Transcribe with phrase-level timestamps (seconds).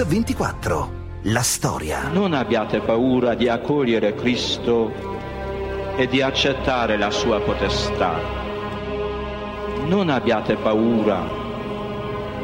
[0.00, 0.88] Mix24.
[1.24, 2.08] La storia.
[2.08, 4.90] Non abbiate paura di accogliere Cristo
[5.96, 8.18] e di accettare la sua potestà.
[9.84, 11.28] Non abbiate paura.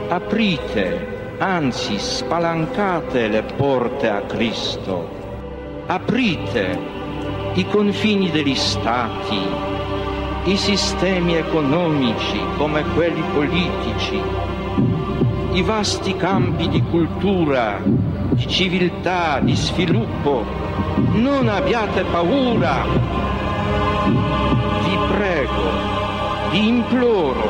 [0.09, 5.85] Aprite, anzi spalancate le porte a Cristo.
[5.87, 6.79] Aprite
[7.55, 9.41] i confini degli stati,
[10.45, 14.21] i sistemi economici come quelli politici,
[15.57, 20.45] i vasti campi di cultura, di civiltà, di sviluppo.
[21.13, 22.85] Non abbiate paura.
[24.85, 27.49] Vi prego, vi imploro,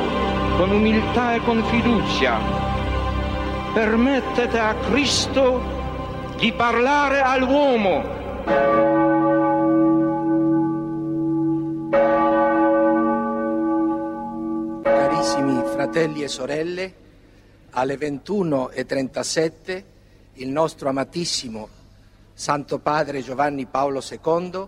[0.57, 2.39] con umiltà e con fiducia,
[3.75, 5.61] permettete a Cristo
[6.39, 8.05] di parlare all'uomo.
[14.85, 16.95] Carissimi fratelli e sorelle,
[17.77, 19.85] alle 21.37
[20.35, 21.69] il nostro amatissimo
[22.33, 24.67] Santo Padre Giovanni Paolo II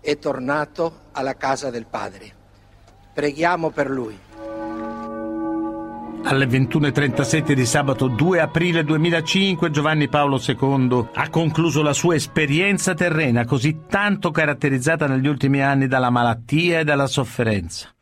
[0.00, 2.32] è tornato alla casa del Padre.
[3.12, 4.16] Preghiamo per lui.
[6.22, 12.94] Alle 21.37 di sabato 2 aprile 2005 Giovanni Paolo II ha concluso la sua esperienza
[12.94, 17.92] terrena così tanto caratterizzata negli ultimi anni dalla malattia e dalla sofferenza.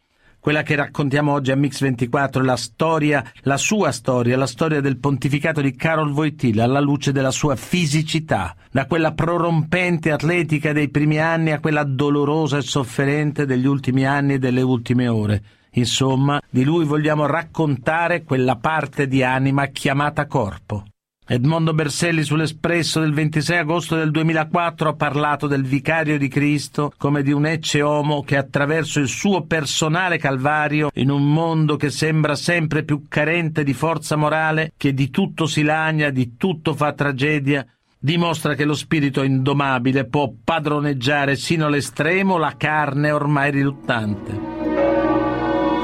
[0.46, 4.96] Quella che raccontiamo oggi a Mix24 è la storia, la sua storia, la storia del
[4.96, 11.18] pontificato di Karol Wojtyla alla luce della sua fisicità, da quella prorompente atletica dei primi
[11.18, 15.42] anni a quella dolorosa e sofferente degli ultimi anni e delle ultime ore.
[15.72, 20.84] Insomma, di lui vogliamo raccontare quella parte di anima chiamata corpo.
[21.28, 27.24] Edmondo Berselli sull'Espresso del 26 agosto del 2004 ha parlato del vicario di Cristo come
[27.24, 32.36] di un ecce homo che attraverso il suo personale calvario, in un mondo che sembra
[32.36, 37.66] sempre più carente di forza morale, che di tutto si lagna, di tutto fa tragedia,
[37.98, 44.54] dimostra che lo spirito indomabile può padroneggiare sino all'estremo la carne ormai riluttante.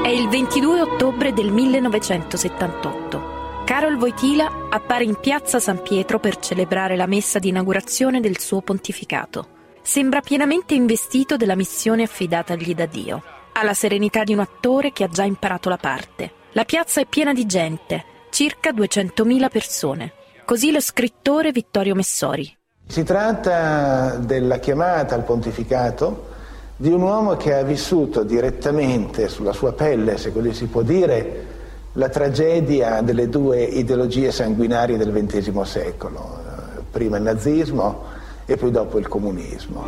[0.03, 3.32] È il 22 ottobre del 1978.
[3.65, 8.61] Karol Wojtyla appare in piazza San Pietro per celebrare la messa di inaugurazione del suo
[8.61, 9.47] pontificato.
[9.81, 13.23] Sembra pienamente investito della missione affidatagli da Dio.
[13.53, 16.31] Ha la serenità di un attore che ha già imparato la parte.
[16.51, 20.13] La piazza è piena di gente, circa 200.000 persone.
[20.43, 22.53] Così lo scrittore Vittorio Messori.
[22.85, 26.31] Si tratta della chiamata al pontificato
[26.75, 31.52] di un uomo che ha vissuto direttamente sulla sua pelle, se così si può dire,
[31.93, 36.41] la tragedia delle due ideologie sanguinarie del XX secolo,
[36.89, 38.05] prima il nazismo
[38.45, 39.85] e poi dopo il comunismo.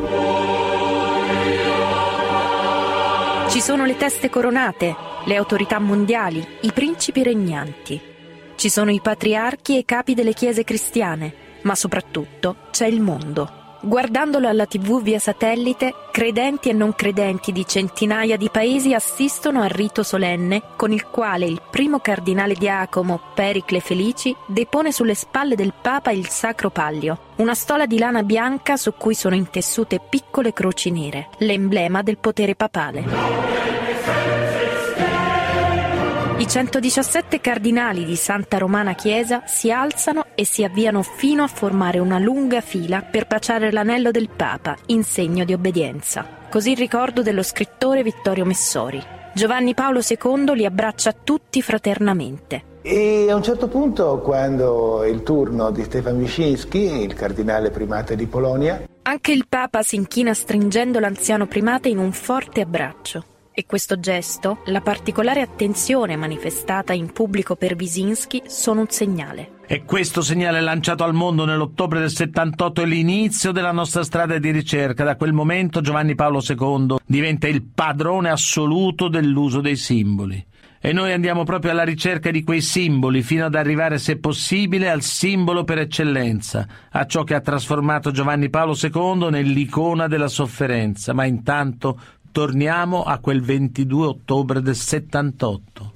[3.49, 4.95] Ci sono le teste coronate,
[5.25, 7.99] le autorità mondiali, i principi regnanti.
[8.55, 11.33] Ci sono i patriarchi e capi delle chiese cristiane,
[11.63, 13.64] ma soprattutto c'è il mondo.
[13.85, 19.69] Guardandolo alla TV via satellite, credenti e non credenti di centinaia di paesi assistono al
[19.69, 25.71] rito solenne con il quale il primo cardinale diacomo Pericle Felici depone sulle spalle del
[25.79, 30.89] Papa il Sacro Pallio, una stola di lana bianca su cui sono intessute piccole croci
[30.89, 33.94] nere, l'emblema del potere papale.
[36.37, 41.99] I 117 cardinali di Santa Romana Chiesa si alzano e si avviano fino a formare
[41.99, 46.27] una lunga fila per baciare l'anello del Papa in segno di obbedienza.
[46.49, 49.01] Così il ricordo dello scrittore Vittorio Messori.
[49.33, 52.79] Giovanni Paolo II li abbraccia tutti fraternamente.
[52.81, 58.17] E a un certo punto, quando è il turno di Stefan Wyszynski, il cardinale primate
[58.17, 63.23] di Polonia, anche il Papa si inchina stringendo l'anziano primate in un forte abbraccio.
[63.57, 69.59] E questo gesto, la particolare attenzione manifestata in pubblico per Wyszynski, sono un segnale.
[69.65, 74.51] E questo segnale lanciato al mondo nell'ottobre del 78 è l'inizio della nostra strada di
[74.51, 75.05] ricerca.
[75.05, 80.45] Da quel momento Giovanni Paolo II diventa il padrone assoluto dell'uso dei simboli.
[80.81, 85.01] E noi andiamo proprio alla ricerca di quei simboli fino ad arrivare, se possibile, al
[85.01, 91.13] simbolo per eccellenza, a ciò che ha trasformato Giovanni Paolo II nell'icona della sofferenza.
[91.13, 91.97] Ma intanto
[92.35, 95.93] torniamo a quel 22 ottobre del 78.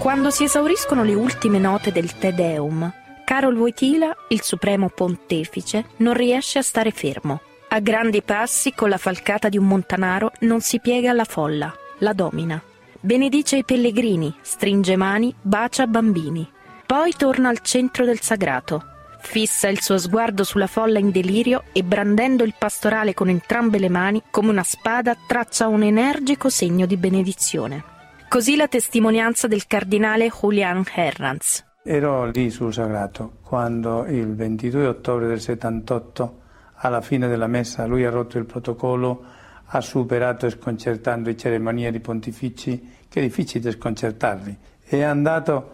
[0.00, 2.92] Quando si esauriscono le ultime note del Te Deum,
[3.24, 7.40] Karol Wojtyla, il supremo pontefice, non riesce a stare fermo.
[7.68, 12.12] A grandi passi, con la falcata di un montanaro, non si piega alla folla, la
[12.12, 12.60] domina.
[12.98, 16.50] Benedice i pellegrini, stringe mani, bacia bambini.
[16.84, 18.84] Poi torna al centro del sagrato,
[19.20, 23.88] Fissa il suo sguardo sulla folla in delirio e brandendo il pastorale con entrambe le
[23.88, 27.84] mani, come una spada, traccia un energico segno di benedizione.
[28.28, 31.64] Così la testimonianza del cardinale Julian Herranz.
[31.82, 36.40] Ero lì sul Sagrato quando il 22 ottobre del 78,
[36.74, 39.24] alla fine della messa, lui ha rotto il protocollo,
[39.64, 45.72] ha superato sconcertando i cerimonieri pontifici, che è difficile sconcertarli, è andato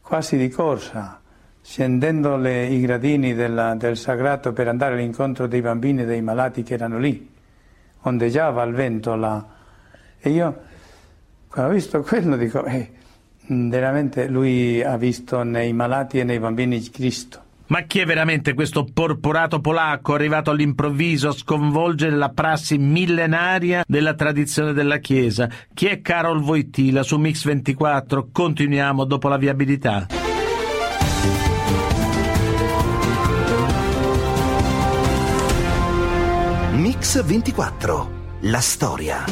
[0.00, 1.20] quasi di corsa,
[1.60, 6.62] scendendo le, i gradini della, del Sagrato per andare all'incontro dei bambini e dei malati
[6.62, 7.28] che erano lì.
[8.02, 9.44] Ondeggiava al vento là.
[10.18, 10.60] E io,
[11.48, 12.90] quando ho visto quello, dico, eh,
[13.46, 17.46] veramente lui ha visto nei malati e nei bambini Cristo.
[17.68, 24.14] Ma chi è veramente questo porporato polacco arrivato all'improvviso a sconvolgere la prassi millenaria della
[24.14, 25.50] tradizione della Chiesa?
[25.74, 28.30] Chi è Karol Wojtyla su Mix 24?
[28.32, 30.17] Continuiamo dopo la viabilità.
[36.98, 38.10] Mix 24.
[38.40, 39.22] La storia.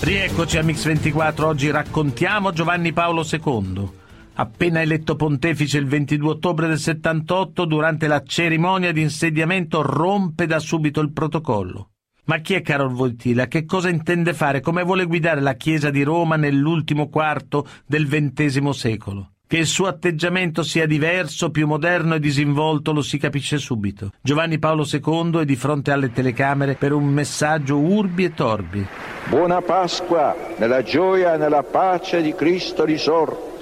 [0.00, 1.46] Rieccoci a Mix 24.
[1.46, 3.88] Oggi raccontiamo Giovanni Paolo II.
[4.34, 10.58] Appena eletto pontefice il 22 ottobre del 78, durante la cerimonia di insediamento rompe da
[10.58, 11.90] subito il protocollo.
[12.24, 13.46] Ma chi è Carol Wojtyla?
[13.46, 14.58] Che cosa intende fare?
[14.58, 19.34] Come vuole guidare la Chiesa di Roma nell'ultimo quarto del XX secolo?
[19.48, 24.12] Che il suo atteggiamento sia diverso, più moderno e disinvolto lo si capisce subito.
[24.20, 28.86] Giovanni Paolo II è di fronte alle telecamere per un messaggio urbi e torbi.
[29.24, 33.56] Buona Pasqua nella gioia e nella pace di Cristo risorto.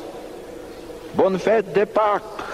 [1.13, 2.45] Bonne fête de Pâques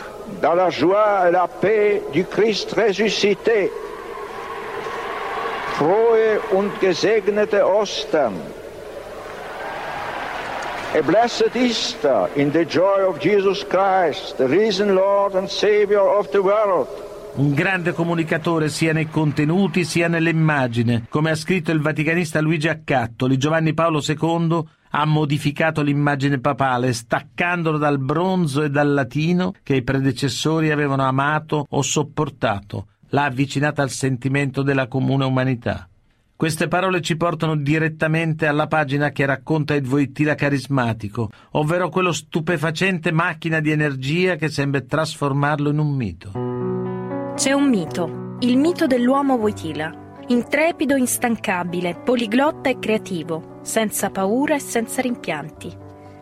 [0.43, 3.70] dans la joie et la paix du Christ ressuscité.
[5.76, 8.34] Frohe und gesegnete Ostern.
[10.94, 16.28] A blessed Easter in the joy of Jesus Christ, the risen Lord and Savior of
[16.28, 16.86] the world.
[17.36, 21.06] Un grande comunicatore sia nei contenuti sia nell'immagine.
[21.08, 27.78] Come ha scritto il vaticanista Luigi Accattoli, Giovanni Paolo II ha modificato l'immagine papale, staccandolo
[27.78, 32.88] dal bronzo e dal latino che i predecessori avevano amato o sopportato.
[33.08, 35.88] L'ha avvicinata al sentimento della comune umanità.
[36.42, 43.12] Queste parole ci portano direttamente alla pagina che racconta il Voitila carismatico, ovvero quello stupefacente
[43.12, 46.32] macchina di energia che sembra trasformarlo in un mito.
[47.36, 54.58] C'è un mito, il mito dell'uomo Voitila, intrepido, instancabile, poliglotta e creativo, senza paura e
[54.58, 55.72] senza rimpianti.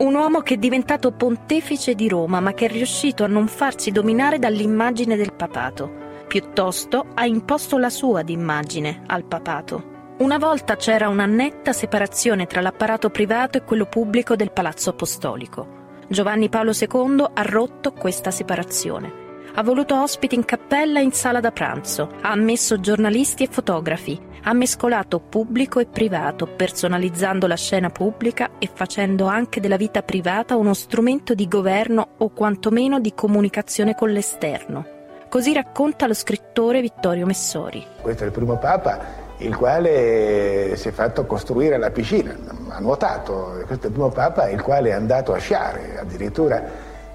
[0.01, 3.91] Un uomo che è diventato pontefice di Roma, ma che è riuscito a non farsi
[3.91, 5.91] dominare dall'immagine del papato.
[6.29, 9.90] Piuttosto ha imposto la sua d'immagine al papato.
[10.21, 15.79] Una volta c'era una netta separazione tra l'apparato privato e quello pubblico del Palazzo Apostolico.
[16.09, 19.11] Giovanni Paolo II ha rotto questa separazione.
[19.55, 24.21] Ha voluto ospiti in cappella e in sala da pranzo, ha ammesso giornalisti e fotografi,
[24.43, 30.55] ha mescolato pubblico e privato, personalizzando la scena pubblica e facendo anche della vita privata
[30.55, 34.85] uno strumento di governo o quantomeno di comunicazione con l'esterno.
[35.31, 37.83] Così racconta lo scrittore Vittorio Messori.
[38.03, 42.37] Questo è il primo Papa il quale si è fatto costruire la piscina,
[42.69, 46.63] ha nuotato, questo è il primo Papa il quale è andato a sciare, addirittura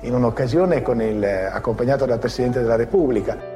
[0.02, 3.54] in un'occasione il, accompagnato dal Presidente della Repubblica.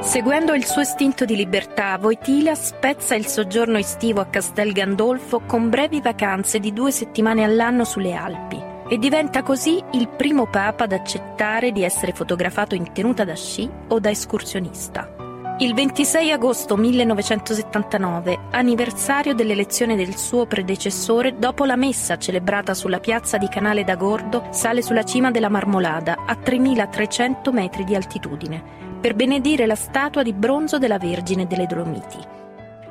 [0.00, 5.70] Seguendo il suo istinto di libertà, Voitila spezza il soggiorno estivo a Castel Gandolfo con
[5.70, 10.92] brevi vacanze di due settimane all'anno sulle Alpi e diventa così il primo Papa ad
[10.92, 15.13] accettare di essere fotografato in tenuta da sci o da escursionista.
[15.58, 23.38] Il 26 agosto 1979, anniversario dell'elezione del suo predecessore, dopo la messa celebrata sulla piazza
[23.38, 28.60] di Canale d'Agordo, sale sulla cima della Marmolada, a 3300 metri di altitudine,
[29.00, 32.18] per benedire la statua di bronzo della Vergine delle Dolomiti.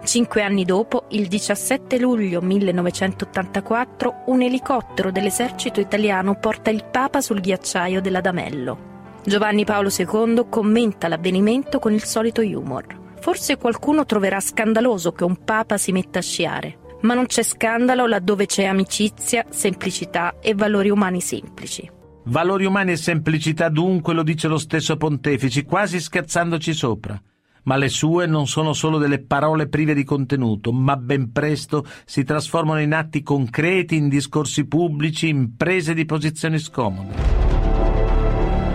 [0.05, 7.41] Cinque anni dopo, il 17 luglio 1984, un elicottero dell'esercito italiano porta il Papa sul
[7.41, 8.92] ghiacciaio dell'Adamello.
[9.25, 12.85] Giovanni Paolo II commenta l'avvenimento con il solito humor.
[13.21, 18.05] Forse qualcuno troverà scandaloso che un papa si metta a sciare, ma non c'è scandalo
[18.05, 21.89] laddove c'è amicizia, semplicità e valori umani semplici.
[22.25, 27.19] Valori umani e semplicità dunque lo dice lo stesso Pontefici, quasi scherzandoci sopra.
[27.63, 32.25] Ma le sue non sono solo delle parole prive di contenuto, ma ben presto si
[32.25, 37.52] trasformano in atti concreti, in discorsi pubblici, in prese di posizioni scomode.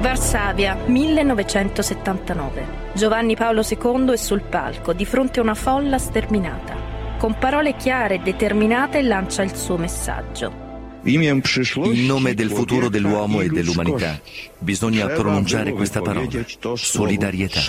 [0.00, 2.67] Varsavia, 1979.
[2.93, 7.17] Giovanni Paolo II è sul palco, di fronte a una folla sterminata.
[7.19, 10.67] Con parole chiare e determinate lancia il suo messaggio.
[11.02, 14.21] In nome del futuro dell'uomo e dell'umanità
[14.59, 16.28] bisogna pronunciare questa parola,
[16.75, 17.61] solidarietà.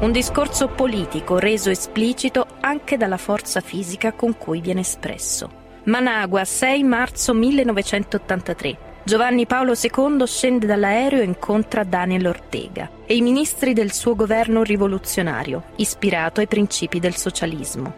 [0.00, 5.50] Un discorso politico reso esplicito anche dalla forza fisica con cui viene espresso.
[5.84, 8.87] Managua, 6 marzo 1983.
[9.08, 14.62] Giovanni Paolo II scende dall'aereo e incontra Daniel Ortega e i ministri del suo governo
[14.62, 17.94] rivoluzionario, ispirato ai principi del socialismo.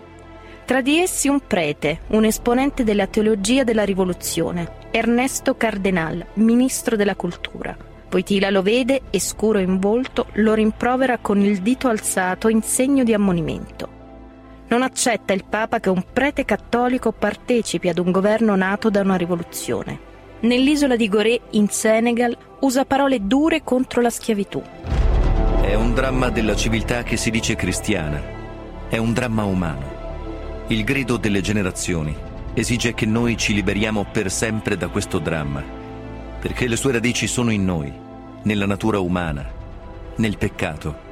[0.64, 7.16] Tra di essi un prete, un esponente della teologia della rivoluzione, Ernesto Cardenal, ministro della
[7.16, 7.76] cultura.
[8.08, 13.02] Voitila lo vede e scuro in volto lo rimprovera con il dito alzato in segno
[13.02, 13.88] di ammonimento.
[14.68, 19.16] Non accetta il Papa che un prete cattolico partecipi ad un governo nato da una
[19.16, 20.09] rivoluzione.
[20.42, 24.62] Nell'isola di Gorée, in Senegal, usa parole dure contro la schiavitù.
[25.60, 28.22] È un dramma della civiltà che si dice cristiana.
[28.88, 30.64] È un dramma umano.
[30.68, 32.16] Il grido delle generazioni
[32.54, 35.62] esige che noi ci liberiamo per sempre da questo dramma,
[36.40, 37.92] perché le sue radici sono in noi,
[38.44, 39.44] nella natura umana,
[40.16, 41.08] nel peccato.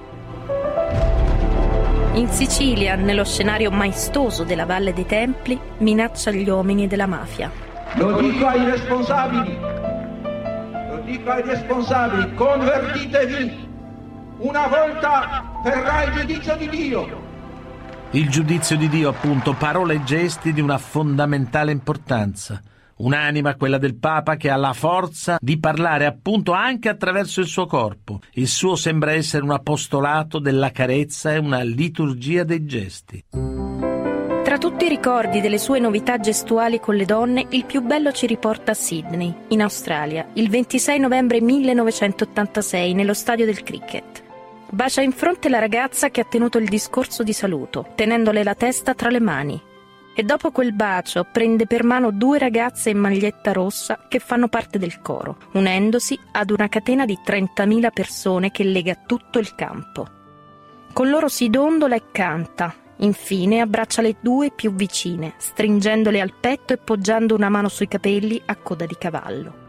[2.14, 7.67] In Sicilia, nello scenario maestoso della Valle dei Templi, minaccia gli uomini della mafia.
[7.94, 13.68] Lo dico ai responsabili, lo dico ai responsabili, convertitevi,
[14.38, 17.26] una volta verrà il giudizio di Dio.
[18.10, 22.62] Il giudizio di Dio, appunto, parole e gesti di una fondamentale importanza.
[22.98, 27.66] Un'anima, quella del Papa, che ha la forza di parlare appunto anche attraverso il suo
[27.66, 28.20] corpo.
[28.32, 33.24] Il suo sembra essere un apostolato della carezza e una liturgia dei gesti.
[34.48, 38.26] Tra tutti i ricordi delle sue novità gestuali con le donne, il più bello ci
[38.26, 44.22] riporta a Sydney, in Australia, il 26 novembre 1986, nello stadio del cricket.
[44.70, 48.94] Bacia in fronte la ragazza che ha tenuto il discorso di saluto, tenendole la testa
[48.94, 49.60] tra le mani.
[50.16, 54.78] E dopo quel bacio prende per mano due ragazze in maglietta rossa che fanno parte
[54.78, 60.06] del coro, unendosi ad una catena di 30.000 persone che lega tutto il campo.
[60.94, 62.86] Con loro si dondola e canta.
[62.98, 68.40] Infine abbraccia le due più vicine, stringendole al petto e poggiando una mano sui capelli
[68.44, 69.66] a coda di cavallo.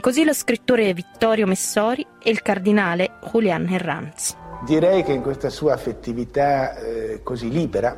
[0.00, 4.36] Così lo scrittore Vittorio Messori e il cardinale Julian Herranz.
[4.66, 7.96] Direi che in questa sua affettività eh, così libera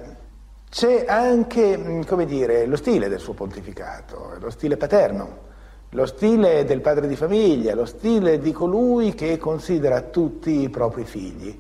[0.70, 5.48] c'è anche, mm, come dire, lo stile del suo pontificato, lo stile paterno,
[5.90, 11.04] lo stile del padre di famiglia, lo stile di colui che considera tutti i propri
[11.04, 11.58] figli.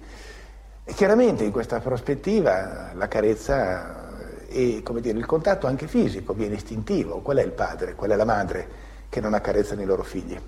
[0.94, 7.20] Chiaramente in questa prospettiva la carezza e dire, il contatto anche fisico viene istintivo.
[7.20, 7.94] Qual è il padre?
[7.94, 8.88] Qual è la madre?
[9.10, 10.40] che non accarezzano i loro figli.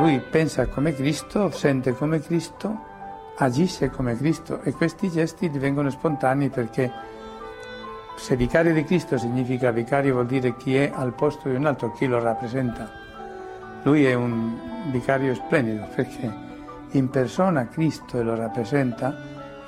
[0.00, 2.86] Lui pensa come Cristo, sente come Cristo,
[3.36, 6.90] agisce come Cristo e questi gesti divengono spontanei perché
[8.16, 11.92] se vicario di Cristo significa vicario vuol dire chi è al posto di un altro,
[11.92, 13.07] chi lo rappresenta.
[13.82, 16.46] Lui è un vicario splendido perché
[16.92, 19.14] in persona Cristo lo rappresenta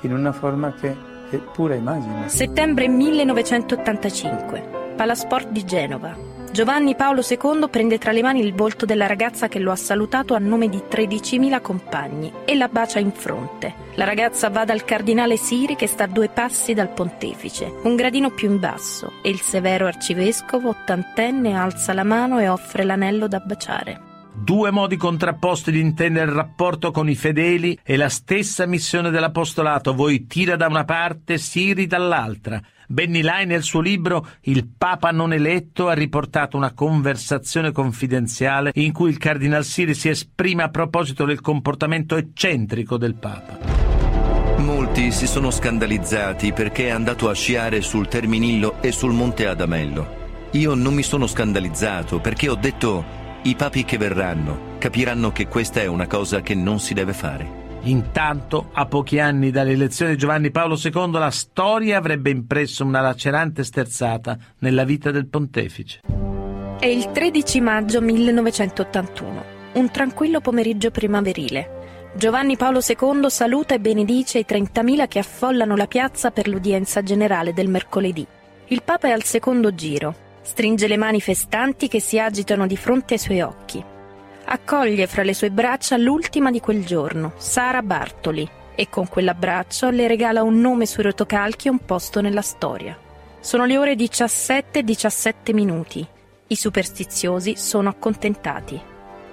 [0.01, 2.27] in una forma che e pura immagine.
[2.27, 6.30] Settembre 1985, Palasport di Genova.
[6.51, 10.33] Giovanni Paolo II prende tra le mani il volto della ragazza che lo ha salutato
[10.33, 13.73] a nome di 13.000 compagni e la bacia in fronte.
[13.95, 18.31] La ragazza va dal cardinale Siri che sta a due passi dal pontefice, un gradino
[18.31, 23.39] più in basso, e il severo arcivescovo ottantenne alza la mano e offre l'anello da
[23.39, 24.10] baciare.
[24.43, 29.93] Due modi contrapposti di intendere il rapporto con i fedeli e la stessa missione dell'apostolato,
[29.93, 32.59] voi tira da una parte, Siri dall'altra.
[32.87, 38.93] Benny Lai nel suo libro Il Papa non eletto ha riportato una conversazione confidenziale in
[38.93, 43.59] cui il Cardinal Siri si esprime a proposito del comportamento eccentrico del Papa.
[44.57, 50.17] Molti si sono scandalizzati perché è andato a sciare sul Terminillo e sul Monte Adamello.
[50.53, 55.81] Io non mi sono scandalizzato perché ho detto i papi che verranno capiranno che questa
[55.81, 57.59] è una cosa che non si deve fare.
[57.83, 63.63] Intanto, a pochi anni dall'elezione di Giovanni Paolo II, la storia avrebbe impresso una lacerante
[63.63, 66.01] sterzata nella vita del pontefice.
[66.79, 69.43] È il 13 maggio 1981,
[69.73, 72.11] un tranquillo pomeriggio primaverile.
[72.15, 77.53] Giovanni Paolo II saluta e benedice i 30.000 che affollano la piazza per l'udienza generale
[77.53, 78.25] del mercoledì.
[78.67, 83.13] Il Papa è al secondo giro, Stringe le mani festanti che si agitano di fronte
[83.13, 83.83] ai suoi occhi.
[84.45, 90.07] Accoglie fra le sue braccia l'ultima di quel giorno, Sara Bartoli, e con quell'abbraccio le
[90.07, 92.97] regala un nome sui rotocalchi e un posto nella storia.
[93.39, 96.05] Sono le ore 17 e 17 minuti.
[96.47, 98.79] I superstiziosi sono accontentati.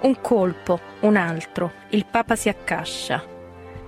[0.01, 3.23] Un colpo, un altro, il Papa si accascia.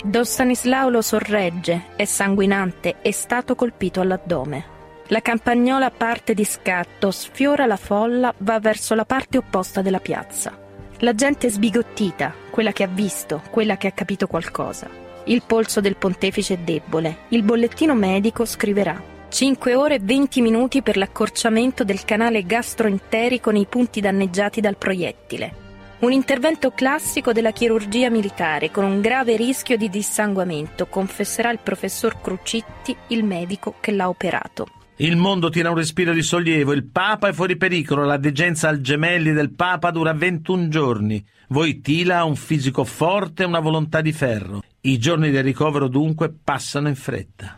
[0.04, 4.80] Don Stanislao lo sorregge, è sanguinante, è stato colpito all'addome.
[5.12, 10.58] La campagnola parte di scatto, sfiora la folla, va verso la parte opposta della piazza.
[11.00, 14.90] La gente è sbigottita, quella che ha visto, quella che ha capito qualcosa.
[15.26, 17.24] Il polso del pontefice è debole.
[17.30, 23.66] Il bollettino medico scriverà 5 ore e 20 minuti per l'accorciamento del canale gastroenterico nei
[23.66, 25.56] punti danneggiati dal proiettile.
[26.00, 32.22] Un intervento classico della chirurgia militare con un grave rischio di dissanguamento, confesserà il professor
[32.22, 34.68] Crucitti, il medico che l'ha operato.
[35.02, 38.82] Il mondo tira un respiro di sollievo, il Papa è fuori pericolo, la degenza al
[38.82, 41.26] gemelli del Papa dura 21 giorni.
[41.48, 44.62] Voitila ha un fisico forte e una volontà di ferro.
[44.82, 47.58] I giorni del ricovero dunque passano in fretta.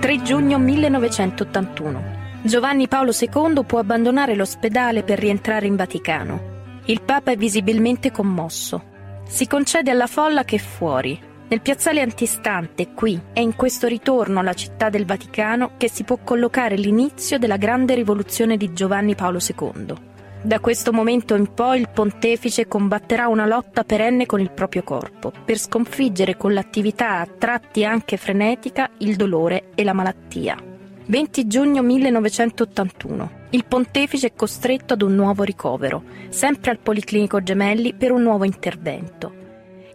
[0.00, 2.02] 3 giugno 1981.
[2.42, 6.80] Giovanni Paolo II può abbandonare l'ospedale per rientrare in Vaticano.
[6.86, 8.82] Il Papa è visibilmente commosso.
[9.28, 11.30] Si concede alla folla che è fuori.
[11.52, 16.16] Nel piazzale antistante, qui, è in questo ritorno alla città del Vaticano che si può
[16.24, 19.94] collocare l'inizio della grande rivoluzione di Giovanni Paolo II.
[20.40, 25.30] Da questo momento in poi il pontefice combatterà una lotta perenne con il proprio corpo,
[25.44, 30.56] per sconfiggere con l'attività a tratti anche frenetica il dolore e la malattia.
[31.04, 33.30] 20 giugno 1981.
[33.50, 38.44] Il pontefice è costretto ad un nuovo ricovero, sempre al Policlinico Gemelli per un nuovo
[38.44, 39.41] intervento.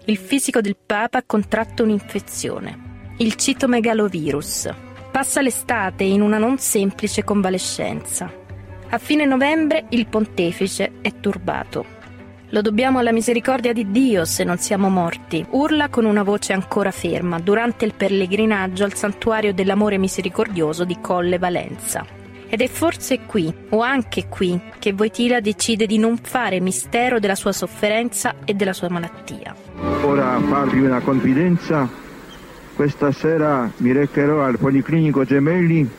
[0.10, 4.70] Il fisico del Papa ha contratto un'infezione, il citomegalovirus.
[5.12, 8.32] Passa l'estate in una non semplice convalescenza.
[8.90, 11.86] A fine novembre il pontefice è turbato.
[12.52, 16.92] Lo dobbiamo alla misericordia di Dio se non siamo morti, urla con una voce ancora
[16.92, 22.17] ferma durante il pellegrinaggio al santuario dell'amore misericordioso di Colle Valenza.
[22.50, 27.36] Ed è forse qui, o anche qui, che Voitila decide di non fare mistero della
[27.36, 29.56] sua sofferenza e della sua malattia.
[30.04, 31.90] Ora farvi una confidenza.
[32.74, 35.90] Questa sera mi recherò al Policlinico Gemelli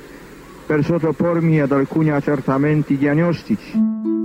[0.69, 3.73] per sottopormi ad alcuni accertamenti diagnostici.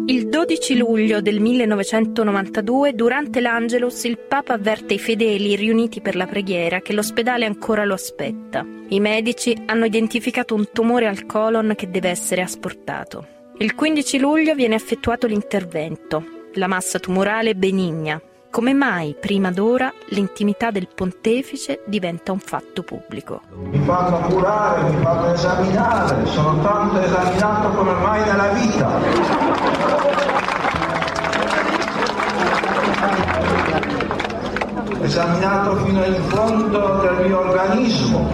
[0.07, 6.25] Il 12 luglio del 1992, durante l'Angelus, il Papa avverte i fedeli riuniti per la
[6.25, 8.65] preghiera che l'ospedale ancora lo aspetta.
[8.89, 13.25] I medici hanno identificato un tumore al colon che deve essere asportato.
[13.59, 16.25] Il 15 luglio viene effettuato l'intervento.
[16.55, 18.21] La massa tumorale è benigna,
[18.53, 23.41] come mai prima d'ora l'intimità del pontefice diventa un fatto pubblico?
[23.51, 29.01] Mi fanno curare, mi fanno esaminare, sono tanto esaminato come mai nella vita.
[35.01, 38.31] Esaminato fino in fondo del mio organismo.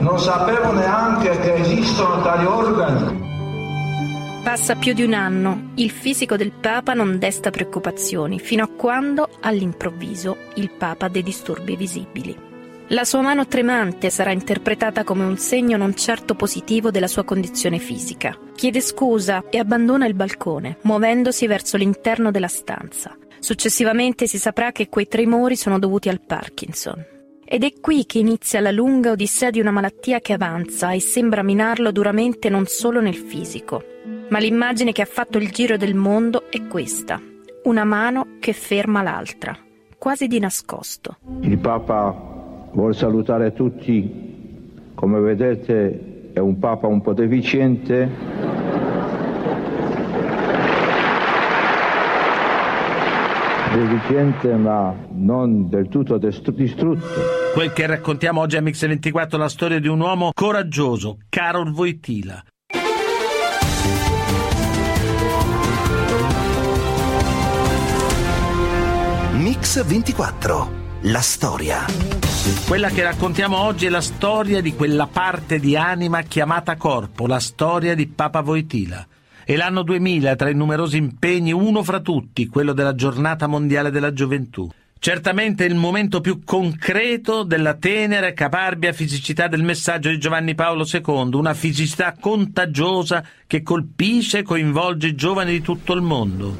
[0.00, 3.19] Non sapevo neanche che esistono tali organi.
[4.42, 9.28] Passa più di un anno, il fisico del Papa non desta preoccupazioni, fino a quando,
[9.40, 12.34] all'improvviso, il Papa ha dei disturbi visibili.
[12.88, 17.78] La sua mano tremante sarà interpretata come un segno non certo positivo della sua condizione
[17.78, 18.36] fisica.
[18.54, 23.16] Chiede scusa e abbandona il balcone, muovendosi verso l'interno della stanza.
[23.38, 27.19] Successivamente si saprà che quei tremori sono dovuti al Parkinson.
[27.52, 31.42] Ed è qui che inizia la lunga odissea di una malattia che avanza e sembra
[31.42, 33.82] minarlo duramente non solo nel fisico,
[34.28, 37.20] ma l'immagine che ha fatto il giro del mondo è questa,
[37.64, 39.58] una mano che ferma l'altra,
[39.98, 41.16] quasi di nascosto.
[41.40, 48.39] Il Papa vuol salutare tutti, come vedete è un Papa un po' deficiente.
[53.72, 57.06] Deficiente ma non del tutto distrutto.
[57.54, 62.44] Quel che raccontiamo oggi a Mix24 è la storia di un uomo coraggioso, Karol Wojtyla.
[69.34, 70.70] Mix 24.
[71.02, 71.84] La storia.
[72.66, 77.38] Quella che raccontiamo oggi è la storia di quella parte di anima chiamata corpo, la
[77.38, 79.06] storia di Papa Voitila.
[79.50, 84.12] È l'anno 2000, tra i numerosi impegni, uno fra tutti, quello della giornata mondiale della
[84.12, 84.70] gioventù.
[84.96, 90.86] Certamente il momento più concreto della tenera e caparbia fisicità del messaggio di Giovanni Paolo
[90.88, 96.56] II, una fisicità contagiosa che colpisce e coinvolge i giovani di tutto il mondo.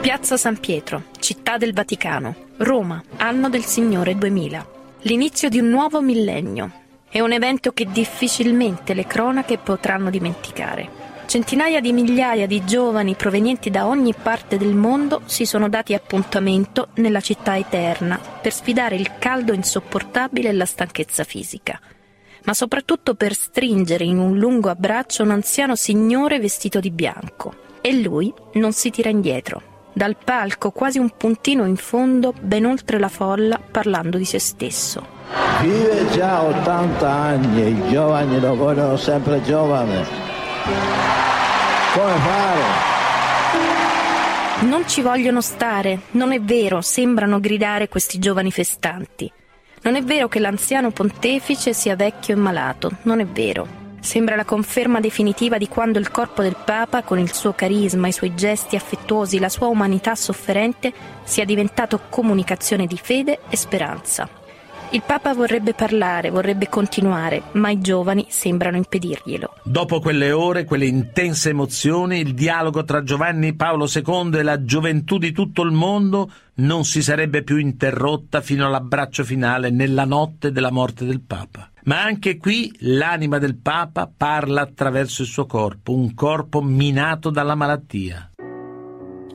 [0.00, 4.66] Piazza San Pietro, città del Vaticano, Roma, anno del Signore 2000.
[5.02, 6.72] L'inizio di un nuovo millennio.
[7.12, 10.88] È un evento che difficilmente le cronache potranno dimenticare.
[11.26, 16.90] Centinaia di migliaia di giovani provenienti da ogni parte del mondo si sono dati appuntamento
[16.94, 21.80] nella città eterna per sfidare il caldo insopportabile e la stanchezza fisica,
[22.44, 27.54] ma soprattutto per stringere in un lungo abbraccio un anziano signore vestito di bianco.
[27.80, 29.88] E lui non si tira indietro.
[29.92, 35.18] Dal palco, quasi un puntino in fondo, ben oltre la folla, parlando di se stesso.
[35.60, 40.06] Vive già 80 anni i giovani lo vogliono sempre giovane.
[41.94, 42.88] Come fare?
[44.66, 49.30] Non ci vogliono stare, non è vero, sembrano gridare questi giovani festanti.
[49.82, 53.78] Non è vero che l'anziano pontefice sia vecchio e malato, non è vero.
[54.00, 58.12] Sembra la conferma definitiva di quando il corpo del Papa, con il suo carisma, i
[58.12, 64.39] suoi gesti affettuosi, la sua umanità sofferente, sia diventato comunicazione di fede e speranza.
[64.92, 69.54] Il Papa vorrebbe parlare, vorrebbe continuare, ma i giovani sembrano impedirglielo.
[69.62, 75.18] Dopo quelle ore, quelle intense emozioni, il dialogo tra Giovanni Paolo II e la gioventù
[75.18, 80.72] di tutto il mondo non si sarebbe più interrotta fino all'abbraccio finale nella notte della
[80.72, 81.70] morte del Papa.
[81.84, 87.54] Ma anche qui l'anima del Papa parla attraverso il suo corpo, un corpo minato dalla
[87.54, 88.29] malattia.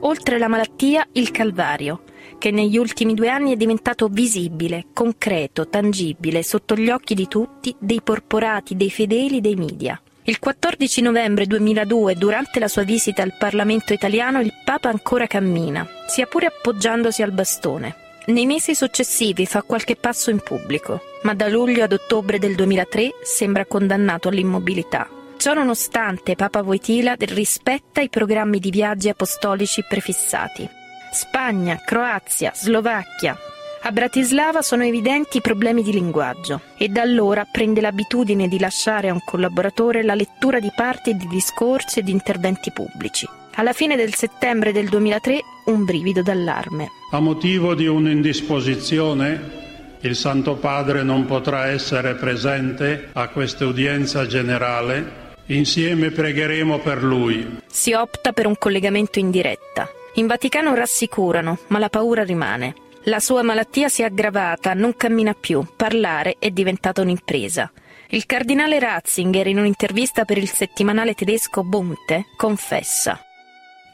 [0.06, 2.04] Oltre la malattia, il Calvario,
[2.38, 7.76] che negli ultimi due anni è diventato visibile, concreto, tangibile, sotto gli occhi di tutti,
[7.80, 10.00] dei porporati, dei fedeli, dei media.
[10.26, 15.88] Il 14 novembre 2002, durante la sua visita al Parlamento italiano, il Papa ancora cammina,
[16.08, 17.96] sia pure appoggiandosi al bastone.
[18.28, 23.16] Nei mesi successivi fa qualche passo in pubblico, ma da luglio ad ottobre del 2003
[23.24, 25.10] sembra condannato all'immobilità.
[25.38, 30.68] Ciò nonostante Papa Wojtyla rispetta i programmi di viaggi apostolici prefissati.
[31.12, 33.38] Spagna, Croazia, Slovacchia.
[33.84, 39.10] A Bratislava sono evidenti i problemi di linguaggio e da allora prende l'abitudine di lasciare
[39.10, 43.28] a un collaboratore la lettura di parti di discorsi e di interventi pubblici.
[43.56, 46.90] Alla fine del settembre del 2003 un brivido d'allarme.
[47.12, 49.64] A motivo di un'indisposizione,
[50.00, 55.24] il Santo Padre non potrà essere presente a questa udienza generale.
[55.48, 57.60] Insieme pregheremo per lui.
[57.68, 59.88] Si opta per un collegamento in diretta.
[60.16, 62.74] In Vaticano rassicurano, ma la paura rimane.
[63.04, 67.72] La sua malattia si è aggravata, non cammina più, parlare è diventata un'impresa.
[68.10, 73.24] Il cardinale Ratzinger, in un'intervista per il settimanale tedesco Bunte, confessa: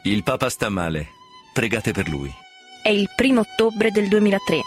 [0.03, 1.07] Il Papa sta male,
[1.53, 2.31] pregate per lui.
[2.81, 4.59] È il primo ottobre del 2003.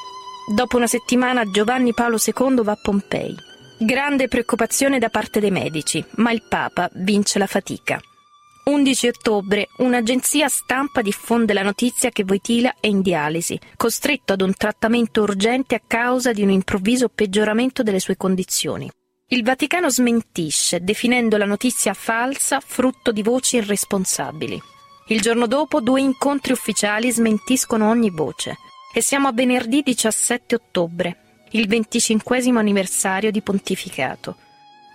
[0.55, 3.43] Dopo una settimana Giovanni Paolo II va a Pompei.
[3.76, 8.00] Grande preoccupazione da parte dei medici, ma il Papa vince la fatica.
[8.64, 14.54] 11 ottobre un'agenzia stampa diffonde la notizia che Voitila è in dialisi, costretto ad un
[14.54, 18.88] trattamento urgente a causa di un improvviso peggioramento delle sue condizioni.
[19.28, 24.62] Il Vaticano smentisce, definendo la notizia falsa, frutto di voci irresponsabili.
[25.08, 28.56] Il giorno dopo due incontri ufficiali smentiscono ogni voce.
[28.94, 34.37] E siamo a venerdì 17 ottobre, il 25 anniversario di pontificato.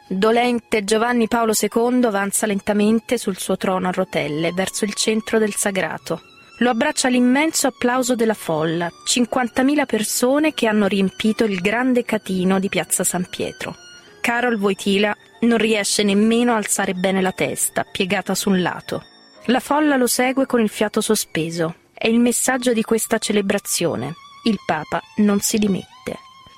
[0.07, 5.53] Dolente Giovanni Paolo II avanza lentamente sul suo trono a rotelle verso il centro del
[5.53, 6.21] sagrato.
[6.61, 12.69] Lo abbraccia l'immenso applauso della folla, 50.000 persone che hanno riempito il grande catino di
[12.69, 13.75] piazza San Pietro.
[14.19, 19.03] Carol Voitila non riesce nemmeno a alzare bene la testa, piegata sul lato.
[19.45, 21.75] La folla lo segue con il fiato sospeso.
[21.93, 24.15] È il messaggio di questa celebrazione.
[24.43, 25.98] Il Papa non si dimette.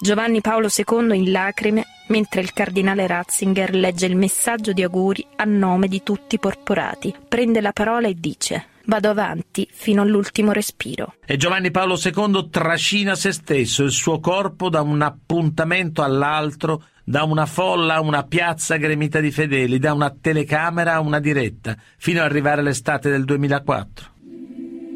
[0.01, 5.43] Giovanni Paolo II in lacrime mentre il cardinale Ratzinger legge il messaggio di auguri a
[5.43, 7.13] nome di tutti i porporati.
[7.27, 11.13] Prende la parola e dice Vado avanti fino all'ultimo respiro.
[11.23, 17.21] E Giovanni Paolo II trascina se stesso, il suo corpo da un appuntamento all'altro, da
[17.23, 22.21] una folla a una piazza gremita di fedeli, da una telecamera a una diretta, fino
[22.21, 24.09] ad arrivare all'estate del 2004.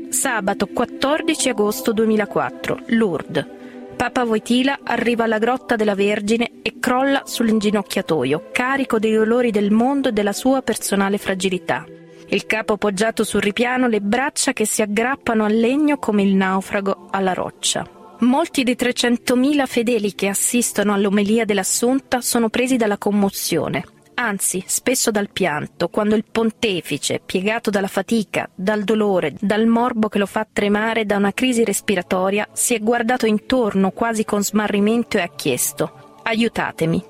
[0.10, 3.64] Sabato 14 agosto 2004, Lourdes.
[3.96, 10.10] Papa Voitila arriva alla grotta della Vergine e crolla sull'inginocchiatoio, carico dei dolori del mondo
[10.10, 11.86] e della sua personale fragilità.
[12.28, 17.08] Il capo poggiato sul ripiano, le braccia che si aggrappano al legno come il naufrago
[17.12, 17.88] alla roccia.
[18.20, 25.30] Molti dei 300.000 fedeli che assistono all'omelia dell'Assunta sono presi dalla commozione anzi spesso dal
[25.30, 31.06] pianto, quando il pontefice, piegato dalla fatica, dal dolore, dal morbo che lo fa tremare
[31.06, 37.04] da una crisi respiratoria, si è guardato intorno quasi con smarrimento e ha chiesto aiutatemi.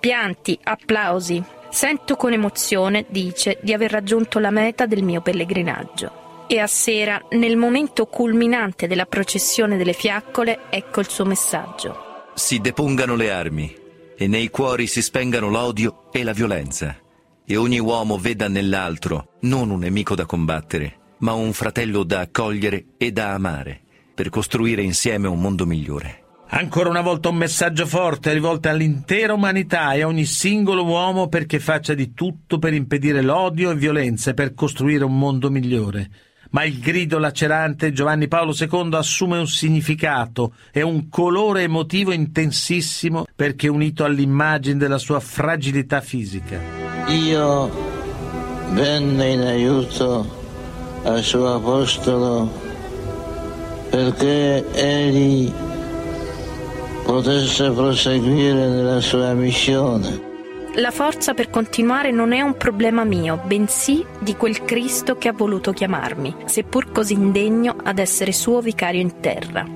[0.00, 1.42] Pianti, applausi.
[1.70, 6.46] Sento con emozione, dice, di aver raggiunto la meta del mio pellegrinaggio.
[6.46, 12.06] E a sera, nel momento culminante della processione delle fiaccole, ecco il suo messaggio.
[12.32, 13.76] Si depongano le armi,
[14.20, 16.96] e nei cuori si spengano l'odio e la violenza,
[17.46, 22.86] e ogni uomo veda nell'altro non un nemico da combattere, ma un fratello da accogliere
[22.98, 23.80] e da amare,
[24.12, 26.24] per costruire insieme un mondo migliore.
[26.48, 31.60] Ancora una volta un messaggio forte rivolto all'intera umanità e a ogni singolo uomo perché
[31.60, 36.10] faccia di tutto per impedire l'odio e violenza e per costruire un mondo migliore
[36.50, 43.26] ma il grido lacerante Giovanni Paolo II assume un significato e un colore emotivo intensissimo
[43.34, 46.60] perché unito all'immagine della sua fragilità fisica.
[47.08, 47.70] Io
[48.70, 50.36] venne in aiuto
[51.04, 52.50] al suo apostolo
[53.90, 55.50] perché egli
[57.04, 60.27] potesse proseguire nella sua missione.
[60.78, 65.32] La forza per continuare non è un problema mio, bensì di quel Cristo che ha
[65.32, 69.66] voluto chiamarmi, seppur così indegno ad essere suo vicario in terra.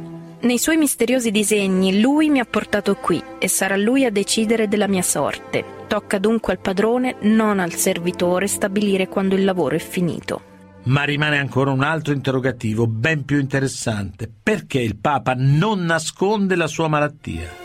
[0.43, 4.87] Nei suoi misteriosi disegni lui mi ha portato qui e sarà lui a decidere della
[4.87, 5.65] mia sorte.
[5.89, 10.41] Tocca dunque al padrone, non al servitore, stabilire quando il lavoro è finito.
[10.85, 14.31] Ma rimane ancora un altro interrogativo ben più interessante.
[14.41, 17.62] Perché il Papa non nasconde la sua malattia?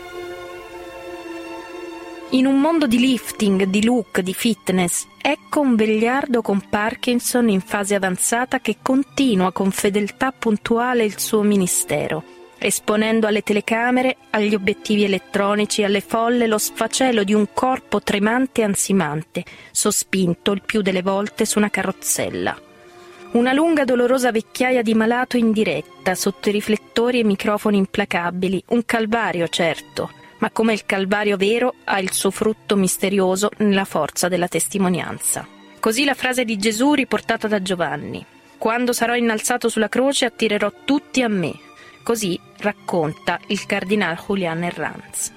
[2.32, 7.62] In un mondo di lifting, di look, di fitness, ecco un vegliardo con Parkinson in
[7.62, 12.22] fase avanzata che continua con fedeltà puntuale il suo ministero,
[12.58, 18.64] esponendo alle telecamere, agli obiettivi elettronici, alle folle lo sfacelo di un corpo tremante e
[18.64, 22.60] ansimante, sospinto il più delle volte su una carrozzella.
[23.30, 28.84] Una lunga dolorosa vecchiaia di malato in diretta, sotto i riflettori e microfoni implacabili, un
[28.84, 34.48] calvario certo, ma come il calvario vero ha il suo frutto misterioso nella forza della
[34.48, 35.46] testimonianza.
[35.80, 38.24] Così la frase di Gesù riportata da Giovanni.
[38.58, 41.54] Quando sarò innalzato sulla croce attirerò tutti a me.
[42.02, 45.32] Così racconta il cardinale Julian Herranz.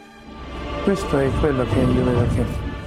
[0.84, 2.44] Questo è quello che io vedo che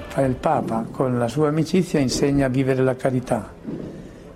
[0.08, 3.52] fa il Papa, con la sua amicizia insegna a vivere la carità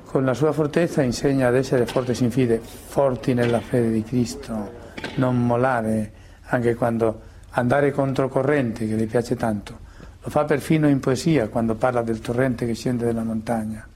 [0.09, 4.73] con la sua fortezza insegna ad essere forti sin fide, forti nella fede di Cristo,
[5.17, 6.13] non mollare
[6.45, 9.87] anche quando andare controcorrente, che le piace tanto.
[10.23, 13.87] Lo fa perfino in poesia quando parla del torrente che scende dalla montagna,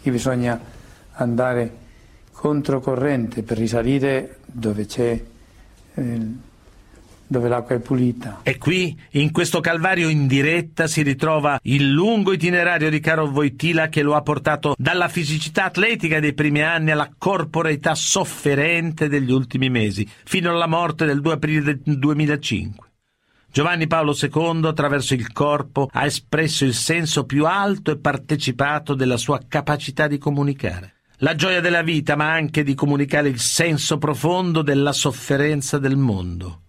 [0.00, 0.58] che bisogna
[1.12, 1.88] andare
[2.32, 5.22] controcorrente per risalire dove c'è
[5.94, 6.20] eh,
[7.30, 8.40] dove l'acqua è pulita.
[8.42, 13.88] E qui, in questo calvario in diretta, si ritrova il lungo itinerario di Caro Voitila
[13.88, 19.70] che lo ha portato dalla fisicità atletica dei primi anni alla corporeità sofferente degli ultimi
[19.70, 22.88] mesi, fino alla morte del 2 aprile del 2005.
[23.52, 29.16] Giovanni Paolo II, attraverso il corpo, ha espresso il senso più alto e partecipato della
[29.16, 30.94] sua capacità di comunicare.
[31.18, 36.62] La gioia della vita, ma anche di comunicare il senso profondo della sofferenza del mondo.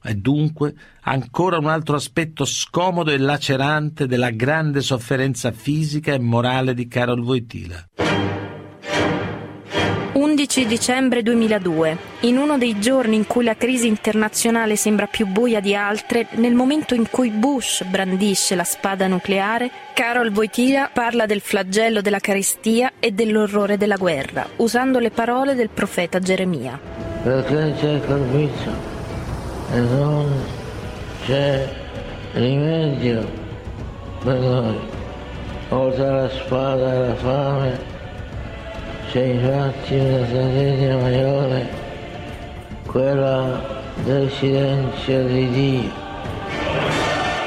[0.00, 6.72] È dunque ancora un altro aspetto scomodo e lacerante della grande sofferenza fisica e morale
[6.72, 7.88] di Carol Wojtyla.
[10.12, 11.96] 11 dicembre 2002.
[12.20, 16.54] In uno dei giorni in cui la crisi internazionale sembra più buia di altre, nel
[16.54, 22.94] momento in cui Bush brandisce la spada nucleare, Carol Wojtyla parla del flagello della carestia
[22.98, 26.78] e dell'orrore della guerra, usando le parole del profeta Geremia.
[27.22, 28.97] Perché c'è colpito
[29.72, 30.44] e non
[31.24, 31.68] c'è
[32.32, 33.26] rimedio
[34.22, 34.78] per noi.
[35.70, 37.78] Oltre alla spada e alla fame
[39.10, 41.68] c'è infatti una tragedia maggiore,
[42.86, 43.60] quella
[44.04, 46.06] del silenzio di Dio.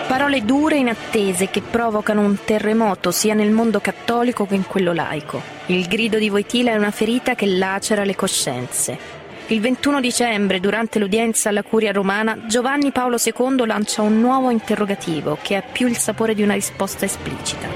[0.07, 4.93] Parole dure e inattese che provocano un terremoto sia nel mondo cattolico che in quello
[4.93, 5.41] laico.
[5.67, 9.20] Il grido di Voitila è una ferita che lacera le coscienze.
[9.51, 15.37] Il 21 dicembre, durante l'udienza alla Curia romana, Giovanni Paolo II lancia un nuovo interrogativo
[15.41, 17.67] che ha più il sapore di una risposta esplicita.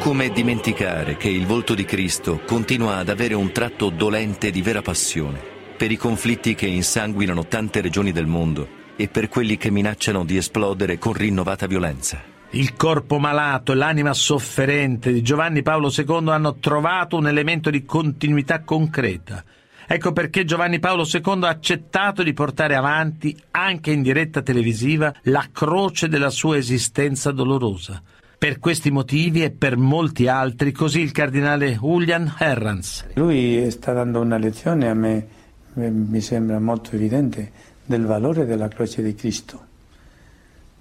[0.00, 4.82] Come dimenticare che il volto di Cristo continua ad avere un tratto dolente di vera
[4.82, 5.40] passione
[5.74, 10.36] per i conflitti che insanguinano tante regioni del mondo e per quelli che minacciano di
[10.36, 12.22] esplodere con rinnovata violenza?
[12.50, 17.86] Il corpo malato e l'anima sofferente di Giovanni Paolo II hanno trovato un elemento di
[17.86, 19.42] continuità concreta
[19.86, 25.48] Ecco perché Giovanni Paolo II ha accettato di portare avanti, anche in diretta televisiva, la
[25.52, 28.02] croce della sua esistenza dolorosa.
[28.36, 33.06] Per questi motivi e per molti altri, così il cardinale Julian Herranz.
[33.14, 35.26] Lui sta dando una lezione, a me
[35.74, 37.50] mi sembra molto evidente,
[37.84, 39.72] del valore della croce di Cristo.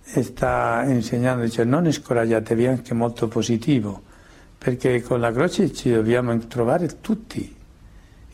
[0.01, 4.01] Sta insegnando, dice, non scoraggiatevi, anche molto positivo,
[4.57, 7.55] perché con la croce ci dobbiamo trovare tutti,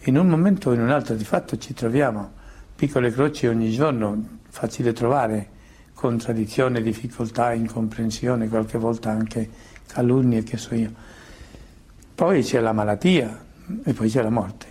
[0.04, 2.38] in un momento o in un altro di fatto ci troviamo
[2.76, 5.50] piccole croci ogni giorno, facile trovare
[5.94, 9.50] contraddizione, difficoltà, incomprensione, qualche volta anche
[9.86, 10.92] calunnie, che so io.
[12.16, 13.38] Poi c'è la malattia
[13.84, 14.66] e poi c'è la morte.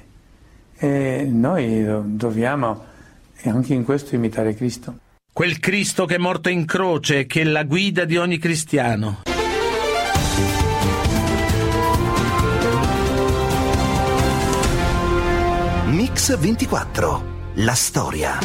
[0.79, 1.85] E noi
[2.17, 2.85] dobbiamo
[3.45, 4.99] anche in questo imitare Cristo.
[5.31, 9.23] Quel Cristo che è morto in croce, che è la guida di ogni cristiano.
[16.29, 17.23] Mix 24.
[17.55, 18.39] La storia.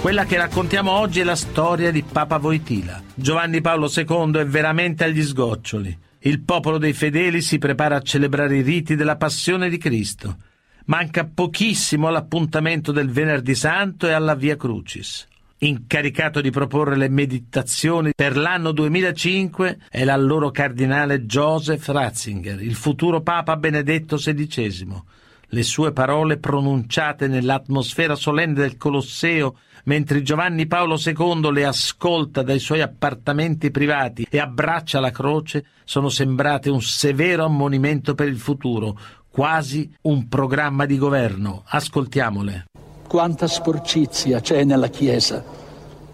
[0.00, 3.02] Quella che raccontiamo oggi è la storia di Papa Voitila.
[3.12, 5.98] Giovanni Paolo II è veramente agli sgoccioli.
[6.20, 10.36] Il popolo dei fedeli si prepara a celebrare i riti della passione di Cristo.
[10.84, 15.26] Manca pochissimo all'appuntamento del Venerdì Santo e alla Via Crucis.
[15.58, 23.22] Incaricato di proporre le meditazioni per l'anno 2005 è l'allora cardinale Joseph Ratzinger, il futuro
[23.22, 25.18] Papa Benedetto XVI.
[25.52, 32.60] Le sue parole pronunciate nell'atmosfera solenne del Colosseo mentre Giovanni Paolo II le ascolta dai
[32.60, 38.96] suoi appartamenti privati e abbraccia la croce, sono sembrate un severo ammonimento per il futuro,
[39.28, 41.64] quasi un programma di governo.
[41.66, 42.66] Ascoltiamole.
[43.08, 45.42] Quanta sporcizia c'è nella Chiesa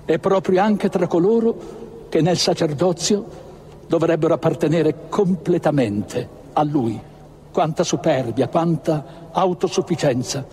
[0.07, 3.45] e proprio anche tra coloro che nel sacerdozio
[3.87, 6.99] dovrebbero appartenere completamente a Lui.
[7.57, 10.47] Quanta superbia, quanta autosufficienza,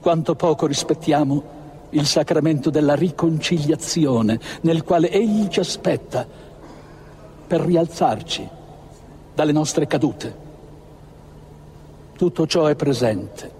[0.00, 6.26] quanto poco rispettiamo il sacramento della riconciliazione nel quale Egli ci aspetta
[7.46, 8.48] per rialzarci
[9.36, 10.36] dalle nostre cadute.
[12.16, 13.52] Tutto ciò è presente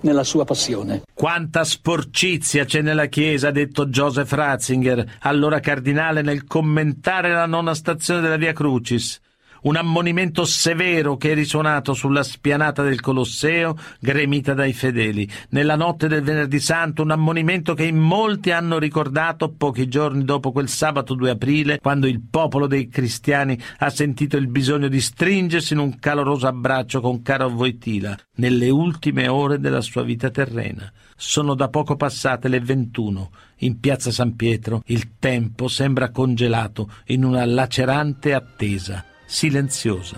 [0.00, 1.02] nella sua passione.
[1.12, 7.74] Quanta sporcizia c'è nella Chiesa, ha detto Joseph Ratzinger, allora cardinale, nel commentare la nona
[7.74, 9.20] stazione della Via Crucis
[9.62, 15.28] un ammonimento severo che è risuonato sulla spianata del Colosseo, gremita dai fedeli.
[15.50, 20.52] Nella notte del venerdì santo, un ammonimento che in molti hanno ricordato pochi giorni dopo
[20.52, 25.72] quel sabato 2 aprile, quando il popolo dei cristiani ha sentito il bisogno di stringersi
[25.72, 30.90] in un caloroso abbraccio con caro Voitila, nelle ultime ore della sua vita terrena.
[31.16, 33.30] Sono da poco passate le 21.
[33.58, 40.16] In piazza San Pietro il tempo sembra congelato in una lacerante attesa silenziosa.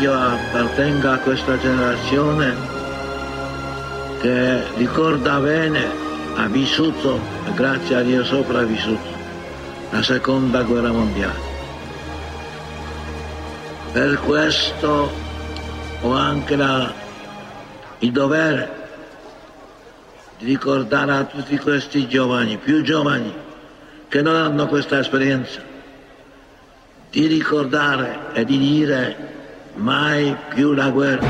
[0.00, 2.52] Io appartengo a questa generazione
[4.20, 5.86] che ricorda bene,
[6.34, 7.20] ha vissuto,
[7.54, 9.08] grazie a Dio sopravvissuto,
[9.90, 11.50] la seconda guerra mondiale.
[13.92, 15.12] Per questo
[16.00, 16.92] ho anche la,
[18.00, 18.80] il dovere
[20.38, 23.32] di ricordare a tutti questi giovani, più giovani,
[24.08, 25.70] che non hanno questa esperienza,
[27.12, 29.16] di ricordare e di dire
[29.74, 31.26] mai più la guerra.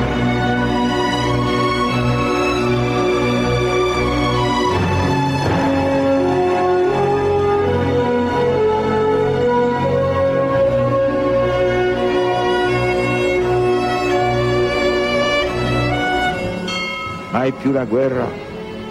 [17.33, 18.29] Mai più la guerra,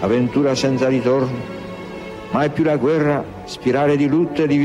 [0.00, 1.38] avventura senza ritorno,
[2.32, 4.58] mai più la guerra, spirale di lutto e di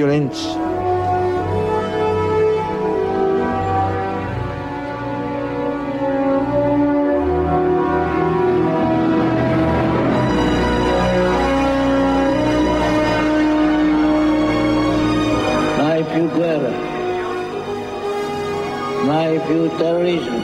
[19.08, 19.46] violenza.
[19.46, 20.38] più terrorismo.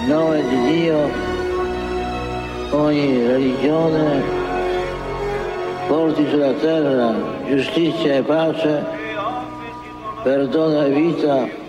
[0.00, 1.10] In nome di Dio,
[2.70, 4.22] ogni religione
[5.88, 7.14] porti sulla terra
[7.46, 8.84] giustizia e pace,
[10.22, 11.61] perdono e vita,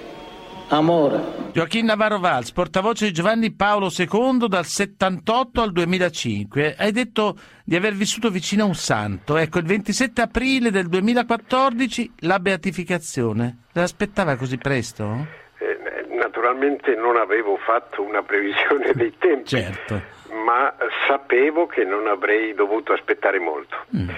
[0.78, 1.52] amore.
[1.54, 6.76] Gioacchino Navarro Valls, portavoce di Giovanni Paolo II dal 78 al 2005.
[6.78, 9.38] Hai detto di aver vissuto vicino a un santo.
[9.38, 13.66] Ecco, il 27 aprile del 2014 la beatificazione.
[13.74, 15.28] L'aspettava così presto?
[15.60, 19.50] Eh, naturalmente non avevo fatto una previsione dei tempi.
[19.50, 20.02] Certo.
[20.44, 20.74] Ma
[21.08, 23.78] sapevo che non avrei dovuto aspettare molto.
[23.96, 24.10] Mm.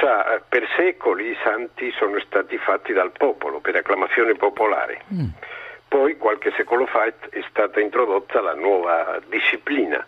[0.00, 5.02] Sa, per secoli i santi sono stati fatti dal popolo, per acclamazione popolare.
[5.12, 5.26] Mm
[5.94, 10.04] poi qualche secolo fa è stata introdotta la nuova disciplina,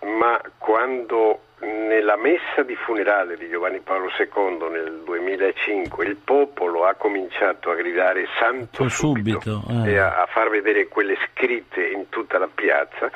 [0.00, 6.94] ma quando nella messa di funerale di Giovanni Paolo II nel 2005 il popolo ha
[6.94, 9.90] cominciato a gridare santo subito, subito eh.
[9.90, 13.10] e a, a, far vedere quelle scritte in tutta la piazza,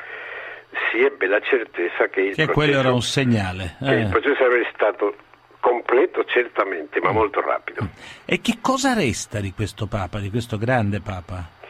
[0.91, 3.77] si ebbe la certezza che il, che processo, era un segnale.
[3.81, 3.95] Eh.
[3.95, 5.15] il processo sarebbe stato
[5.59, 7.15] completo certamente, ma mm.
[7.15, 7.87] molto rapido.
[8.25, 11.61] E che cosa resta di questo Papa, di questo grande Papa?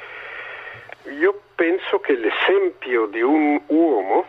[1.84, 4.26] Penso che l'esempio di un uomo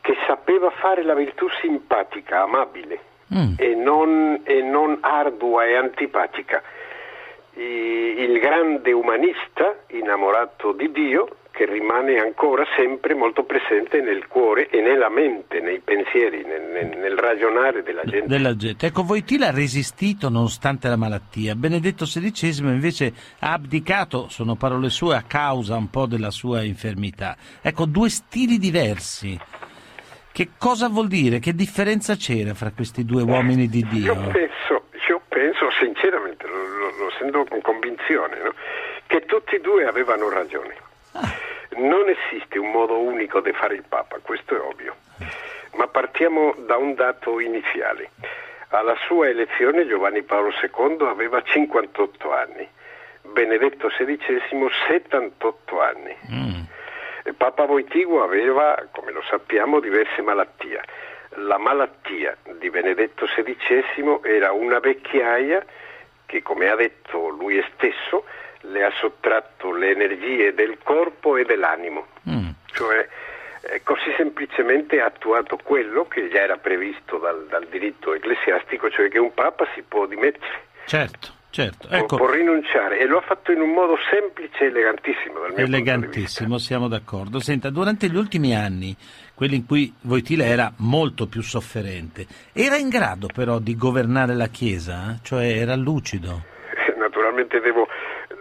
[0.00, 2.98] che sapeva fare la virtù simpatica, amabile
[3.32, 3.54] mm.
[3.58, 6.60] e, non, e, non, ardua e antipatica,
[7.54, 14.80] il grande umanista innamorato di Dio che rimane ancora sempre molto presente nel cuore e
[14.80, 18.26] nella mente, nei pensieri, nel, nel, nel ragionare della gente.
[18.26, 18.86] della gente.
[18.86, 21.54] Ecco, Voitila ha resistito nonostante la malattia.
[21.54, 27.36] Benedetto XVI invece ha abdicato, sono parole sue, a causa un po' della sua infermità.
[27.60, 29.38] Ecco, due stili diversi.
[30.32, 31.38] Che cosa vuol dire?
[31.38, 34.14] Che differenza c'era fra questi due uomini di Dio?
[34.14, 34.81] Io penso, io penso
[35.78, 38.54] sinceramente, lo, lo, lo sento con convinzione, no?
[39.06, 40.76] che tutti e due avevano ragione.
[41.76, 44.96] Non esiste un modo unico di fare il Papa, questo è ovvio.
[45.74, 48.10] Ma partiamo da un dato iniziale.
[48.68, 52.68] Alla sua elezione Giovanni Paolo II aveva 58 anni,
[53.22, 54.40] Benedetto XVI
[54.88, 56.16] 78 anni.
[56.30, 56.60] Mm.
[57.36, 60.80] Papa Voitigo aveva, come lo sappiamo, diverse malattie.
[61.36, 65.64] La malattia di Benedetto XVI era una vecchiaia
[66.26, 68.24] che, come ha detto lui stesso,
[68.62, 72.06] le ha sottratto le energie del corpo e dell'animo.
[72.28, 72.50] Mm.
[72.66, 73.08] Cioè,
[73.62, 79.08] eh, così semplicemente ha attuato quello che già era previsto dal, dal diritto ecclesiastico, cioè
[79.08, 80.70] che un Papa si può dimettere.
[80.86, 81.40] Certo.
[81.52, 82.16] Certo, ecco.
[82.16, 85.38] può, rinunciare e lo ha fatto in un modo semplice e elegantissimo.
[85.38, 87.40] Dal mio elegantissimo, siamo d'accordo.
[87.40, 88.96] Senta, durante gli ultimi anni,
[89.34, 92.24] quelli in cui Voitila era molto più sofferente,
[92.54, 95.18] era in grado però di governare la Chiesa?
[95.22, 96.40] Cioè era lucido?
[96.96, 97.86] Naturalmente devo,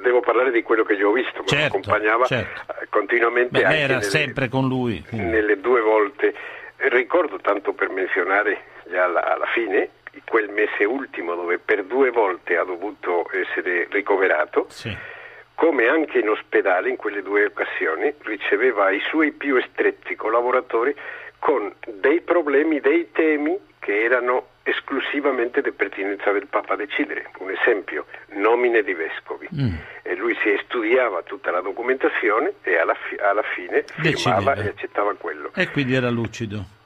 [0.01, 2.61] devo parlare di quello che io ho visto, certo, mi accompagnava certo.
[2.87, 3.61] continuamente.
[3.61, 5.03] Beh, era nelle, sempre con lui.
[5.09, 6.33] Nelle due volte.
[6.77, 9.89] Ricordo tanto per menzionare già alla, alla fine
[10.25, 14.95] quel mese ultimo dove per due volte ha dovuto essere ricoverato, sì.
[15.55, 20.95] come anche in ospedale in quelle due occasioni riceveva i suoi più stretti collaboratori
[21.39, 27.31] con dei problemi, dei temi che erano esclusivamente di pertinenza del Papa a decidere.
[27.39, 29.47] Un esempio, nomine di vescovi.
[29.53, 29.73] Mm.
[30.03, 35.15] E lui si studiava tutta la documentazione e alla, fi- alla fine firmava e accettava
[35.15, 35.51] quello.
[35.55, 36.79] E quindi era lucido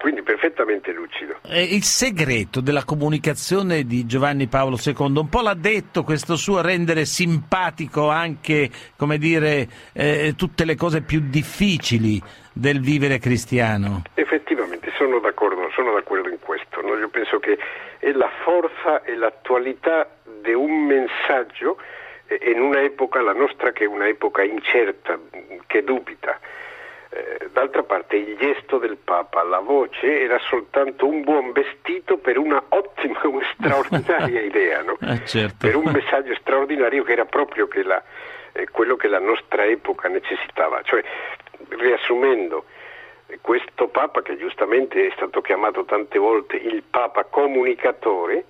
[0.00, 1.36] quindi perfettamente lucido.
[1.52, 7.04] il segreto della comunicazione di Giovanni Paolo II, un po' l'ha detto questo suo rendere
[7.04, 12.20] simpatico anche, come dire, eh, tutte le cose più difficili
[12.52, 14.02] del vivere cristiano.
[14.14, 16.80] Effettivamente, sono d'accordo, sono d'accordo in questo.
[16.80, 16.96] No?
[16.96, 17.58] Io penso che
[17.98, 20.08] è la forza e l'attualità
[20.42, 21.76] di un messaggio
[22.40, 25.18] in un'epoca, la nostra che è un'epoca incerta,
[25.66, 26.38] che dubita
[27.10, 32.38] eh, d'altra parte il gesto del Papa, la voce era soltanto un buon vestito per
[32.38, 34.96] una ottima, una straordinaria idea, no?
[35.00, 35.66] eh, certo.
[35.66, 38.02] per un messaggio straordinario che era proprio che la,
[38.52, 40.82] eh, quello che la nostra epoca necessitava.
[40.82, 41.02] Cioè,
[41.70, 42.64] riassumendo,
[43.40, 48.44] questo Papa, che giustamente è stato chiamato tante volte il Papa comunicatore,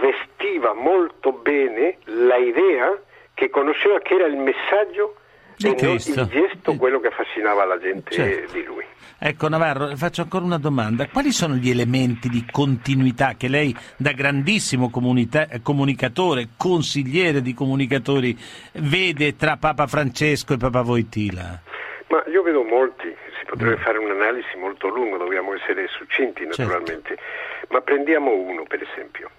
[0.00, 2.98] vestiva molto bene la idea
[3.34, 5.16] che conosceva che era il messaggio
[5.56, 6.20] di Cristo.
[6.20, 8.52] il gesto quello che affascinava la gente certo.
[8.52, 8.84] di lui.
[9.18, 11.06] Ecco Navarro, faccio ancora una domanda.
[11.08, 18.36] Quali sono gli elementi di continuità che lei, da grandissimo comunicatore, consigliere di comunicatori,
[18.72, 21.60] vede tra Papa Francesco e Papa Voitila?
[22.08, 23.82] Ma io vedo molti, si potrebbe mm.
[23.82, 27.66] fare un'analisi molto lunga, dobbiamo essere succinti naturalmente, certo.
[27.70, 29.30] ma prendiamo uno per esempio.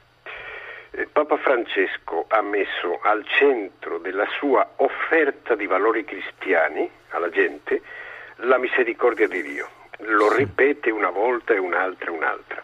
[0.98, 7.82] Eh, Papa Francesco ha messo al centro della sua offerta di valori cristiani alla gente
[8.38, 9.68] la misericordia di Dio.
[10.00, 12.64] Lo ripete una volta e un'altra e un'altra.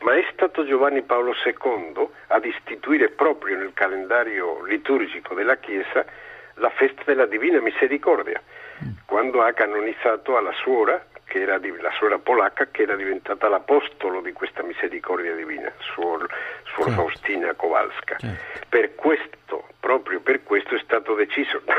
[0.00, 6.06] Ma è stato Giovanni Paolo II ad istituire proprio nel calendario liturgico della Chiesa
[6.54, 8.40] la festa della Divina Misericordia,
[8.82, 8.88] mm.
[9.04, 14.32] quando ha canonizzato alla suora che era la suora polacca che era diventata l'apostolo di
[14.32, 16.28] questa misericordia divina, suor,
[16.64, 17.00] suor certo.
[17.00, 18.16] Faustina Kowalska.
[18.18, 18.66] Certo.
[18.68, 21.72] Per questo, proprio per questo è stato deciso da,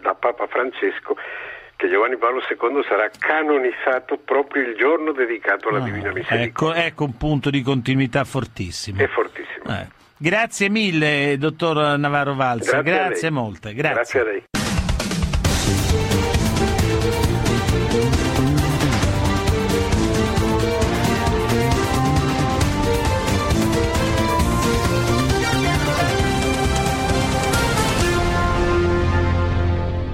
[0.00, 1.16] da Papa Francesco
[1.74, 6.44] che Giovanni Paolo II sarà canonizzato proprio il giorno dedicato alla oh, Divina Misericordia.
[6.44, 9.02] Ecco, ecco, un punto di continuità fortissimo.
[9.02, 9.64] È fortissimo.
[9.66, 9.88] Eh.
[10.16, 12.82] Grazie mille, dottor Navarro Valsa.
[12.82, 13.74] Grazie, Grazie molte.
[13.74, 13.94] Grazie.
[13.94, 14.44] Grazie a lei.